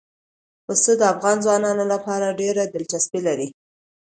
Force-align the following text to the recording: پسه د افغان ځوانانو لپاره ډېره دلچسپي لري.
پسه 0.65 0.91
د 0.97 1.01
افغان 1.13 1.37
ځوانانو 1.45 1.83
لپاره 1.93 2.35
ډېره 2.41 2.63
دلچسپي 2.73 3.19
لري. 3.27 3.47